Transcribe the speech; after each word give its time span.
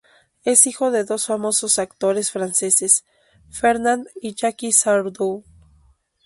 Es 0.43 0.65
hijo 0.65 0.89
de 0.89 1.03
dos 1.03 1.27
famosos 1.27 1.77
actores 1.77 2.31
franceses: 2.31 3.05
Fernand 3.51 4.07
y 4.19 4.33
Jackie 4.33 4.71
Sardou. 4.71 5.43